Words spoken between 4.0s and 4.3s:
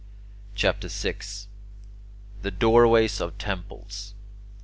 1.